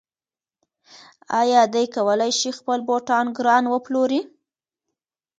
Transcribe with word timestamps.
آیا 1.39 1.61
دی 1.73 1.85
کولی 1.95 2.31
شي 2.39 2.49
خپل 2.59 2.79
بوټان 2.87 3.25
ګران 3.37 3.63
وپلوري؟ 3.69 4.21